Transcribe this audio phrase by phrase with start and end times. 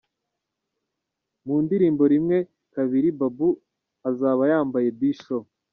[1.45, 2.37] Mu ndirimbo Rimwe
[2.75, 3.53] kabiri, Babou
[4.09, 5.43] azaba yambaye B-Show.